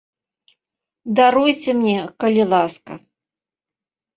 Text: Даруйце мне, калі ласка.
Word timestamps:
Даруйце 1.19 1.71
мне, 1.81 1.95
калі 2.25 2.43
ласка. 2.55 2.93